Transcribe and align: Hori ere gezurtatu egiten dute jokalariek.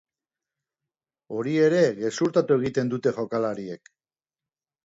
Hori 1.35 1.53
ere 1.65 1.83
gezurtatu 1.99 2.57
egiten 2.63 2.93
dute 2.95 3.15
jokalariek. 3.19 3.93